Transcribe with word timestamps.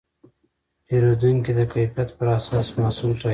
پیرودونکي 0.87 1.51
د 1.59 1.61
کیفیت 1.73 2.09
پر 2.17 2.27
اساس 2.37 2.67
محصول 2.79 3.11
ټاکي. 3.21 3.29